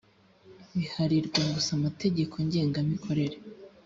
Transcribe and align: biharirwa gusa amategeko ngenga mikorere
biharirwa 0.77 1.39
gusa 1.53 1.69
amategeko 1.79 2.33
ngenga 2.45 2.79
mikorere 2.91 3.37